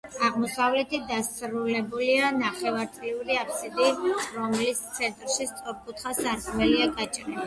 [0.27, 4.01] აღმოსავლეთით დასრულებულია ნახევარწრიული აბსიდით,
[4.39, 7.37] რომლის ცენტრში სწორკუთხა სარკმელია გაჭრილი.